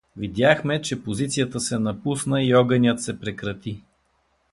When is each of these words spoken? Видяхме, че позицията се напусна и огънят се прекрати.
Видяхме, 0.17 0.81
че 0.81 1.03
позицията 1.03 1.59
се 1.59 1.79
напусна 1.79 2.43
и 2.43 2.55
огънят 2.55 3.01
се 3.01 3.19
прекрати. 3.19 3.83